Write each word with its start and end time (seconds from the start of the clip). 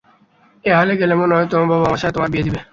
এই 0.65 0.73
হালে 0.77 0.93
গেলে, 1.01 1.13
মনে 1.15 1.33
হয় 1.35 1.47
তোমার 1.51 1.67
বাবা 1.71 1.85
আমার 1.87 2.01
সাথে 2.01 2.13
তোমার 2.15 2.31
বিয়ে 2.31 2.45
দিবে। 2.47 2.59